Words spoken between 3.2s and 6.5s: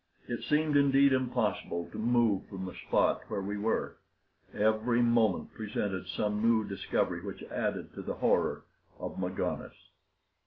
where we were. Every moment presented some